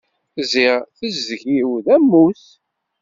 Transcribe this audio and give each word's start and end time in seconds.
Ziɣ 0.51 0.75
tezdeg-iw 0.97 1.71
d 1.85 1.87
ammus. 1.95 2.43